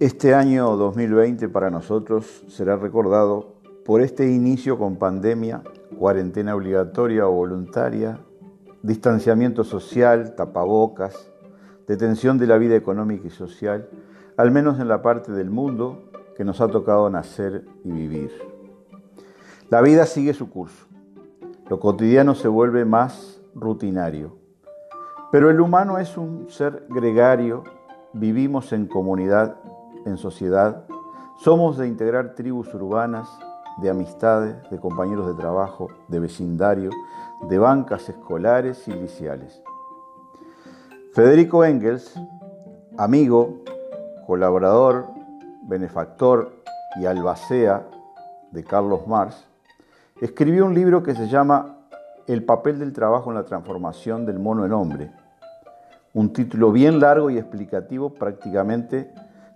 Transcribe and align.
Este 0.00 0.32
año 0.32 0.76
2020 0.76 1.48
para 1.48 1.70
nosotros 1.70 2.44
será 2.46 2.76
recordado 2.76 3.56
por 3.84 4.00
este 4.00 4.30
inicio 4.30 4.78
con 4.78 4.94
pandemia, 4.94 5.64
cuarentena 5.98 6.54
obligatoria 6.54 7.26
o 7.26 7.32
voluntaria, 7.32 8.20
distanciamiento 8.84 9.64
social, 9.64 10.36
tapabocas, 10.36 11.32
detención 11.88 12.38
de 12.38 12.46
la 12.46 12.58
vida 12.58 12.76
económica 12.76 13.26
y 13.26 13.30
social, 13.30 13.88
al 14.36 14.52
menos 14.52 14.78
en 14.78 14.86
la 14.86 15.02
parte 15.02 15.32
del 15.32 15.50
mundo 15.50 16.04
que 16.36 16.44
nos 16.44 16.60
ha 16.60 16.68
tocado 16.68 17.10
nacer 17.10 17.64
y 17.82 17.90
vivir. 17.90 18.30
La 19.68 19.80
vida 19.80 20.06
sigue 20.06 20.32
su 20.32 20.48
curso. 20.48 20.86
Lo 21.68 21.80
cotidiano 21.80 22.36
se 22.36 22.46
vuelve 22.46 22.84
más 22.84 23.42
rutinario. 23.52 24.36
Pero 25.32 25.50
el 25.50 25.60
humano 25.60 25.98
es 25.98 26.16
un 26.16 26.48
ser 26.50 26.86
gregario, 26.88 27.64
vivimos 28.12 28.72
en 28.72 28.86
comunidad 28.86 29.56
en 30.04 30.16
sociedad, 30.16 30.84
somos 31.38 31.76
de 31.78 31.86
integrar 31.86 32.34
tribus 32.34 32.72
urbanas, 32.74 33.28
de 33.80 33.90
amistades, 33.90 34.56
de 34.70 34.78
compañeros 34.78 35.26
de 35.26 35.34
trabajo, 35.34 35.88
de 36.08 36.18
vecindario, 36.18 36.90
de 37.48 37.58
bancas 37.58 38.08
escolares 38.08 38.88
y 38.88 38.92
liciales. 38.92 39.62
Federico 41.12 41.64
Engels, 41.64 42.14
amigo, 42.96 43.62
colaborador, 44.26 45.06
benefactor 45.62 46.52
y 47.00 47.06
albacea 47.06 47.86
de 48.50 48.64
Carlos 48.64 49.06
Marx, 49.06 49.46
escribió 50.20 50.64
un 50.64 50.74
libro 50.74 51.02
que 51.02 51.14
se 51.14 51.28
llama 51.28 51.76
El 52.26 52.44
papel 52.44 52.78
del 52.78 52.92
trabajo 52.92 53.30
en 53.30 53.36
la 53.36 53.44
transformación 53.44 54.26
del 54.26 54.38
mono 54.38 54.66
en 54.66 54.72
hombre, 54.72 55.12
un 56.14 56.32
título 56.32 56.72
bien 56.72 56.98
largo 56.98 57.30
y 57.30 57.38
explicativo 57.38 58.10
prácticamente 58.10 59.12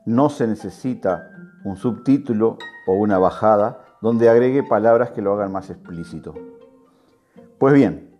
no 0.06 0.28
se 0.28 0.46
necesita 0.46 1.30
un 1.64 1.76
subtítulo 1.76 2.58
o 2.86 2.94
una 2.94 3.18
bajada 3.18 3.84
donde 4.00 4.28
agregue 4.28 4.62
palabras 4.62 5.10
que 5.10 5.22
lo 5.22 5.32
hagan 5.32 5.52
más 5.52 5.70
explícito. 5.70 6.34
Pues 7.58 7.72
bien, 7.72 8.10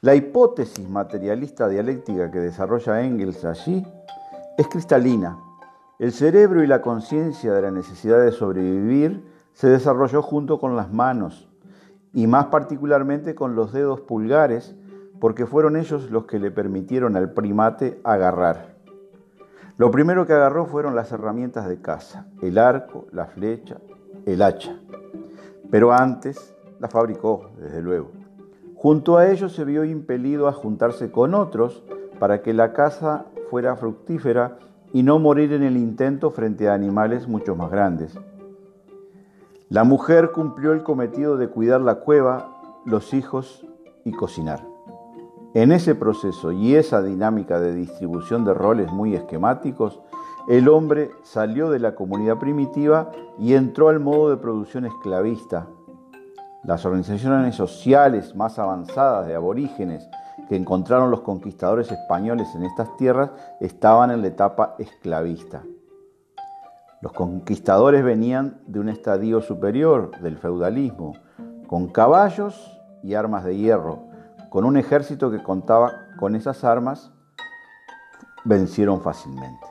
la 0.00 0.14
hipótesis 0.14 0.88
materialista 0.88 1.68
dialéctica 1.68 2.30
que 2.30 2.38
desarrolla 2.38 3.02
Engels 3.02 3.44
allí 3.44 3.84
es 4.56 4.68
cristalina. 4.68 5.36
El 5.98 6.12
cerebro 6.12 6.62
y 6.62 6.66
la 6.66 6.82
conciencia 6.82 7.52
de 7.52 7.62
la 7.62 7.70
necesidad 7.70 8.22
de 8.22 8.30
sobrevivir 8.30 9.24
se 9.52 9.68
desarrolló 9.68 10.22
junto 10.22 10.60
con 10.60 10.76
las 10.76 10.92
manos 10.92 11.48
y 12.12 12.26
más 12.26 12.46
particularmente 12.46 13.34
con 13.34 13.56
los 13.56 13.72
dedos 13.72 14.00
pulgares 14.02 14.76
porque 15.18 15.46
fueron 15.46 15.76
ellos 15.76 16.10
los 16.10 16.26
que 16.26 16.38
le 16.38 16.50
permitieron 16.50 17.16
al 17.16 17.32
primate 17.32 18.00
agarrar. 18.04 18.75
Lo 19.78 19.90
primero 19.90 20.26
que 20.26 20.32
agarró 20.32 20.64
fueron 20.64 20.96
las 20.96 21.12
herramientas 21.12 21.68
de 21.68 21.82
caza, 21.82 22.26
el 22.40 22.56
arco, 22.56 23.06
la 23.12 23.26
flecha, 23.26 23.76
el 24.24 24.40
hacha. 24.40 24.78
Pero 25.70 25.92
antes 25.92 26.56
la 26.80 26.88
fabricó, 26.88 27.50
desde 27.58 27.82
luego. 27.82 28.10
Junto 28.74 29.18
a 29.18 29.28
ello 29.28 29.50
se 29.50 29.64
vio 29.64 29.84
impelido 29.84 30.48
a 30.48 30.52
juntarse 30.52 31.10
con 31.10 31.34
otros 31.34 31.82
para 32.18 32.40
que 32.40 32.54
la 32.54 32.72
caza 32.72 33.26
fuera 33.50 33.76
fructífera 33.76 34.58
y 34.94 35.02
no 35.02 35.18
morir 35.18 35.52
en 35.52 35.62
el 35.62 35.76
intento 35.76 36.30
frente 36.30 36.70
a 36.70 36.74
animales 36.74 37.28
mucho 37.28 37.54
más 37.54 37.70
grandes. 37.70 38.18
La 39.68 39.84
mujer 39.84 40.32
cumplió 40.32 40.72
el 40.72 40.84
cometido 40.84 41.36
de 41.36 41.48
cuidar 41.48 41.82
la 41.82 41.96
cueva, 41.96 42.62
los 42.86 43.12
hijos 43.12 43.66
y 44.04 44.12
cocinar. 44.12 44.75
En 45.56 45.72
ese 45.72 45.94
proceso 45.94 46.52
y 46.52 46.74
esa 46.74 47.00
dinámica 47.00 47.58
de 47.58 47.72
distribución 47.72 48.44
de 48.44 48.52
roles 48.52 48.92
muy 48.92 49.14
esquemáticos, 49.14 50.02
el 50.48 50.68
hombre 50.68 51.12
salió 51.22 51.70
de 51.70 51.78
la 51.78 51.94
comunidad 51.94 52.36
primitiva 52.36 53.10
y 53.38 53.54
entró 53.54 53.88
al 53.88 53.98
modo 53.98 54.28
de 54.28 54.36
producción 54.36 54.84
esclavista. 54.84 55.66
Las 56.62 56.84
organizaciones 56.84 57.54
sociales 57.54 58.36
más 58.36 58.58
avanzadas 58.58 59.28
de 59.28 59.34
aborígenes 59.34 60.06
que 60.46 60.56
encontraron 60.56 61.10
los 61.10 61.22
conquistadores 61.22 61.90
españoles 61.90 62.48
en 62.54 62.64
estas 62.64 62.94
tierras 62.98 63.30
estaban 63.58 64.10
en 64.10 64.20
la 64.20 64.28
etapa 64.28 64.74
esclavista. 64.78 65.62
Los 67.00 67.14
conquistadores 67.14 68.04
venían 68.04 68.60
de 68.66 68.78
un 68.78 68.90
estadio 68.90 69.40
superior 69.40 70.10
del 70.20 70.36
feudalismo, 70.36 71.14
con 71.66 71.88
caballos 71.88 72.78
y 73.02 73.14
armas 73.14 73.42
de 73.42 73.56
hierro, 73.56 74.15
con 74.50 74.64
un 74.64 74.76
ejército 74.76 75.30
que 75.30 75.42
contaba 75.42 75.92
con 76.18 76.34
esas 76.34 76.64
armas, 76.64 77.12
vencieron 78.44 79.00
fácilmente. 79.00 79.66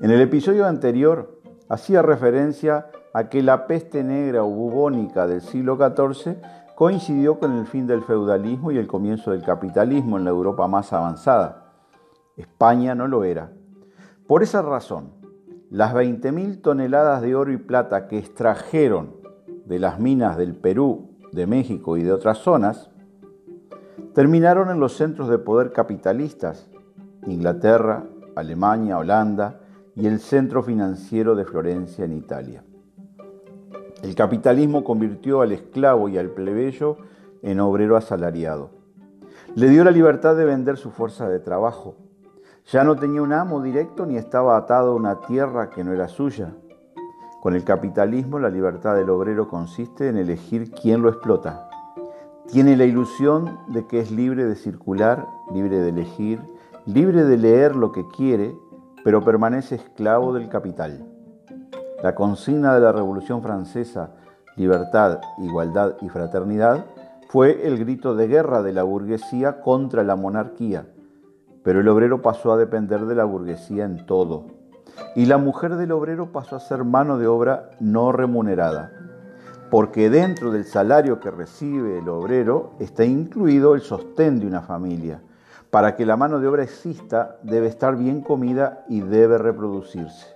En 0.00 0.10
el 0.10 0.20
episodio 0.20 0.66
anterior 0.66 1.40
hacía 1.68 2.02
referencia 2.02 2.86
a 3.14 3.28
que 3.28 3.42
la 3.42 3.66
peste 3.66 4.04
negra 4.04 4.42
o 4.42 4.50
bubónica 4.50 5.26
del 5.26 5.40
siglo 5.40 5.76
XIV 5.76 6.36
coincidió 6.74 7.38
con 7.38 7.56
el 7.56 7.66
fin 7.66 7.86
del 7.86 8.02
feudalismo 8.02 8.70
y 8.70 8.78
el 8.78 8.86
comienzo 8.86 9.30
del 9.30 9.42
capitalismo 9.42 10.18
en 10.18 10.24
la 10.24 10.30
Europa 10.30 10.68
más 10.68 10.92
avanzada. 10.92 11.72
España 12.36 12.94
no 12.94 13.08
lo 13.08 13.24
era. 13.24 13.50
Por 14.26 14.42
esa 14.42 14.60
razón, 14.60 15.12
las 15.70 15.94
20.000 15.94 16.60
toneladas 16.60 17.22
de 17.22 17.34
oro 17.34 17.52
y 17.52 17.56
plata 17.56 18.08
que 18.08 18.18
extrajeron 18.18 19.16
de 19.64 19.78
las 19.78 19.98
minas 19.98 20.36
del 20.36 20.54
Perú, 20.54 21.16
de 21.32 21.46
México 21.46 21.96
y 21.96 22.02
de 22.02 22.12
otras 22.12 22.38
zonas, 22.38 22.90
terminaron 24.16 24.70
en 24.70 24.80
los 24.80 24.96
centros 24.96 25.28
de 25.28 25.36
poder 25.36 25.72
capitalistas, 25.72 26.70
Inglaterra, 27.26 28.04
Alemania, 28.34 28.96
Holanda 28.96 29.60
y 29.94 30.06
el 30.06 30.20
centro 30.20 30.62
financiero 30.62 31.34
de 31.34 31.44
Florencia 31.44 32.06
en 32.06 32.14
Italia. 32.14 32.64
El 34.02 34.14
capitalismo 34.14 34.84
convirtió 34.84 35.42
al 35.42 35.52
esclavo 35.52 36.08
y 36.08 36.16
al 36.16 36.30
plebeyo 36.30 36.96
en 37.42 37.60
obrero 37.60 37.94
asalariado. 37.94 38.70
Le 39.54 39.68
dio 39.68 39.84
la 39.84 39.90
libertad 39.90 40.34
de 40.34 40.46
vender 40.46 40.78
su 40.78 40.90
fuerza 40.90 41.28
de 41.28 41.38
trabajo. 41.38 41.96
Ya 42.72 42.84
no 42.84 42.96
tenía 42.96 43.20
un 43.20 43.34
amo 43.34 43.60
directo 43.60 44.06
ni 44.06 44.16
estaba 44.16 44.56
atado 44.56 44.92
a 44.92 44.96
una 44.96 45.20
tierra 45.20 45.68
que 45.68 45.84
no 45.84 45.92
era 45.92 46.08
suya. 46.08 46.54
Con 47.42 47.54
el 47.54 47.64
capitalismo 47.64 48.38
la 48.38 48.48
libertad 48.48 48.96
del 48.96 49.10
obrero 49.10 49.46
consiste 49.46 50.08
en 50.08 50.16
elegir 50.16 50.70
quién 50.70 51.02
lo 51.02 51.10
explota 51.10 51.68
tiene 52.48 52.76
la 52.76 52.84
ilusión 52.84 53.58
de 53.66 53.86
que 53.86 53.98
es 53.98 54.10
libre 54.10 54.44
de 54.44 54.54
circular, 54.54 55.26
libre 55.52 55.78
de 55.80 55.88
elegir, 55.88 56.40
libre 56.84 57.24
de 57.24 57.36
leer 57.36 57.74
lo 57.74 57.90
que 57.92 58.06
quiere, 58.16 58.54
pero 59.02 59.24
permanece 59.24 59.74
esclavo 59.74 60.32
del 60.32 60.48
capital. 60.48 61.04
La 62.02 62.14
consigna 62.14 62.74
de 62.74 62.80
la 62.80 62.92
Revolución 62.92 63.42
Francesa, 63.42 64.10
libertad, 64.56 65.20
igualdad 65.38 65.96
y 66.00 66.08
fraternidad, 66.08 66.86
fue 67.28 67.66
el 67.66 67.78
grito 67.78 68.14
de 68.14 68.28
guerra 68.28 68.62
de 68.62 68.72
la 68.72 68.84
burguesía 68.84 69.60
contra 69.60 70.04
la 70.04 70.14
monarquía, 70.14 70.86
pero 71.64 71.80
el 71.80 71.88
obrero 71.88 72.22
pasó 72.22 72.52
a 72.52 72.56
depender 72.56 73.06
de 73.06 73.16
la 73.16 73.24
burguesía 73.24 73.84
en 73.84 74.06
todo, 74.06 74.46
y 75.16 75.26
la 75.26 75.36
mujer 75.36 75.74
del 75.74 75.90
obrero 75.90 76.30
pasó 76.30 76.54
a 76.54 76.60
ser 76.60 76.84
mano 76.84 77.18
de 77.18 77.26
obra 77.26 77.70
no 77.80 78.12
remunerada 78.12 79.05
porque 79.70 80.10
dentro 80.10 80.52
del 80.52 80.64
salario 80.64 81.18
que 81.18 81.30
recibe 81.30 81.98
el 81.98 82.08
obrero 82.08 82.74
está 82.78 83.04
incluido 83.04 83.74
el 83.74 83.80
sostén 83.80 84.38
de 84.38 84.46
una 84.46 84.62
familia. 84.62 85.22
Para 85.70 85.96
que 85.96 86.06
la 86.06 86.16
mano 86.16 86.38
de 86.38 86.46
obra 86.46 86.62
exista 86.62 87.38
debe 87.42 87.66
estar 87.66 87.96
bien 87.96 88.20
comida 88.20 88.84
y 88.88 89.00
debe 89.00 89.38
reproducirse. 89.38 90.26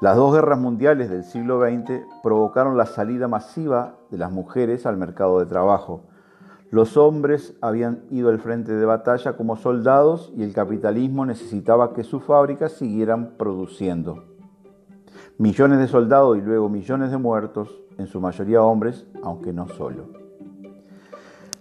Las 0.00 0.16
dos 0.16 0.34
guerras 0.34 0.58
mundiales 0.58 1.08
del 1.08 1.24
siglo 1.24 1.60
XX 1.60 2.02
provocaron 2.22 2.76
la 2.76 2.84
salida 2.84 3.26
masiva 3.26 3.94
de 4.10 4.18
las 4.18 4.30
mujeres 4.30 4.84
al 4.84 4.98
mercado 4.98 5.40
de 5.40 5.46
trabajo. 5.46 6.02
Los 6.70 6.96
hombres 6.96 7.54
habían 7.62 8.04
ido 8.10 8.28
al 8.28 8.40
frente 8.40 8.72
de 8.72 8.84
batalla 8.84 9.36
como 9.36 9.56
soldados 9.56 10.32
y 10.36 10.42
el 10.42 10.52
capitalismo 10.52 11.24
necesitaba 11.24 11.94
que 11.94 12.04
sus 12.04 12.22
fábricas 12.24 12.72
siguieran 12.72 13.36
produciendo. 13.38 14.33
Millones 15.36 15.80
de 15.80 15.88
soldados 15.88 16.38
y 16.38 16.40
luego 16.40 16.68
millones 16.68 17.10
de 17.10 17.18
muertos 17.18 17.80
en 17.98 18.06
su 18.06 18.20
mayoría 18.20 18.62
hombres, 18.62 19.06
aunque 19.22 19.52
no 19.52 19.66
solo. 19.66 20.04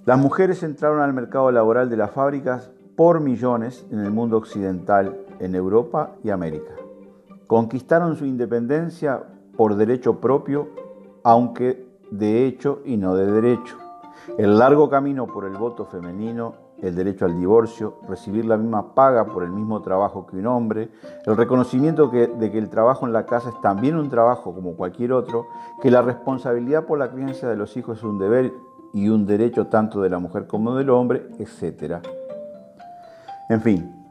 Las 0.05 0.19
mujeres 0.19 0.61
entraron 0.61 1.01
al 1.01 1.13
mercado 1.13 1.51
laboral 1.51 1.89
de 1.89 1.97
las 1.97 2.11
fábricas 2.11 2.69
por 2.95 3.19
millones 3.19 3.85
en 3.89 3.99
el 3.99 4.11
mundo 4.11 4.37
occidental, 4.37 5.17
en 5.39 5.55
Europa 5.55 6.11
y 6.23 6.29
América. 6.29 6.73
Conquistaron 7.47 8.15
su 8.15 8.25
independencia 8.25 9.23
por 9.57 9.75
derecho 9.75 10.19
propio, 10.19 10.69
aunque 11.23 11.87
de 12.11 12.45
hecho 12.45 12.81
y 12.85 12.97
no 12.97 13.15
de 13.15 13.25
derecho. 13.25 13.77
El 14.37 14.59
largo 14.59 14.87
camino 14.87 15.25
por 15.25 15.45
el 15.45 15.57
voto 15.57 15.85
femenino 15.85 16.62
el 16.83 16.95
derecho 16.95 17.25
al 17.25 17.39
divorcio, 17.39 17.95
recibir 18.07 18.45
la 18.45 18.57
misma 18.57 18.93
paga 18.93 19.25
por 19.25 19.43
el 19.43 19.51
mismo 19.51 19.81
trabajo 19.81 20.27
que 20.27 20.37
un 20.37 20.47
hombre, 20.47 20.91
el 21.25 21.35
reconocimiento 21.35 22.09
de 22.09 22.51
que 22.51 22.57
el 22.57 22.69
trabajo 22.69 23.07
en 23.07 23.13
la 23.13 23.25
casa 23.25 23.49
es 23.49 23.61
también 23.61 23.95
un 23.95 24.09
trabajo 24.09 24.53
como 24.53 24.75
cualquier 24.75 25.13
otro, 25.13 25.47
que 25.81 25.89
la 25.89 26.01
responsabilidad 26.01 26.85
por 26.85 26.99
la 26.99 27.09
crianza 27.09 27.49
de 27.49 27.55
los 27.55 27.75
hijos 27.77 27.97
es 27.97 28.03
un 28.03 28.19
deber 28.19 28.51
y 28.93 29.09
un 29.09 29.25
derecho 29.25 29.67
tanto 29.67 30.01
de 30.01 30.09
la 30.09 30.19
mujer 30.19 30.45
como 30.45 30.75
del 30.75 30.89
hombre, 30.89 31.27
etc. 31.39 32.05
En 33.49 33.61
fin, 33.61 34.03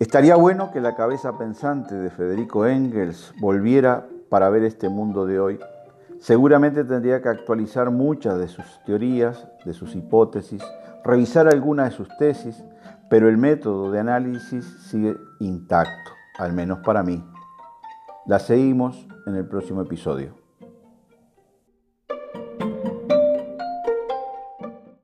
Estaría 0.00 0.34
bueno 0.34 0.72
que 0.72 0.80
la 0.80 0.96
cabeza 0.96 1.38
pensante 1.38 1.94
de 1.94 2.10
Federico 2.10 2.66
Engels 2.66 3.32
volviera 3.40 4.06
para 4.28 4.50
ver 4.50 4.64
este 4.64 4.88
mundo 4.88 5.24
de 5.24 5.38
hoy. 5.38 5.60
Seguramente 6.18 6.82
tendría 6.82 7.22
que 7.22 7.28
actualizar 7.28 7.92
muchas 7.92 8.38
de 8.38 8.48
sus 8.48 8.64
teorías, 8.84 9.46
de 9.64 9.72
sus 9.72 9.94
hipótesis, 9.94 10.62
revisar 11.04 11.48
algunas 11.48 11.90
de 11.90 11.96
sus 11.96 12.08
tesis, 12.18 12.64
pero 13.10 13.28
el 13.28 13.36
método 13.36 13.90
de 13.90 14.00
análisis 14.00 14.64
sigue 14.88 15.16
intacto, 15.38 16.12
al 16.38 16.52
menos 16.52 16.80
para 16.80 17.02
mí. 17.02 17.24
La 18.26 18.38
seguimos 18.38 19.06
en 19.26 19.36
el 19.36 19.46
próximo 19.46 19.82
episodio. 19.82 20.43